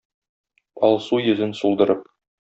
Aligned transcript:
Алсу 0.87 1.19
йөзен 1.25 1.53
сулдырып, 1.59 2.03